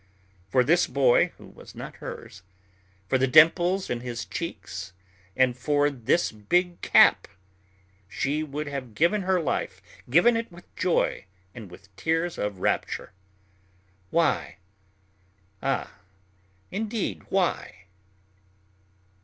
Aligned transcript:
For 0.49 0.63
this 0.63 0.87
boy, 0.87 1.27
who 1.37 1.45
was 1.45 1.75
not 1.75 1.97
hers, 1.97 2.41
for 3.07 3.19
the 3.19 3.27
dimples 3.27 3.87
in 3.87 3.99
his 3.99 4.25
cheeks 4.25 4.93
and 5.37 5.55
for 5.55 5.85
his 5.87 6.31
big 6.31 6.81
cap, 6.81 7.27
she 8.09 8.41
would 8.41 8.65
have 8.65 8.95
given 8.95 9.21
her 9.21 9.39
life, 9.39 9.79
given 10.09 10.35
it 10.35 10.51
with 10.51 10.75
joy 10.75 11.25
and 11.53 11.69
with 11.69 11.95
tears 11.97 12.39
of 12.39 12.61
rapture. 12.61 13.13
Why? 14.09 14.57
Ah, 15.61 15.93
indeed, 16.71 17.21
why? 17.29 17.85